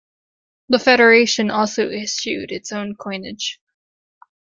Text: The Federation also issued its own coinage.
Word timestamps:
The 0.69 0.79
Federation 0.79 1.51
also 1.51 1.87
issued 1.87 2.51
its 2.51 2.71
own 2.71 2.95
coinage. 2.95 3.59